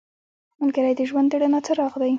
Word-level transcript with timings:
ملګری 0.59 0.93
د 0.97 1.01
ژوند 1.09 1.27
د 1.31 1.33
رڼا 1.41 1.59
څراغ 1.65 1.93
دی 2.01 2.09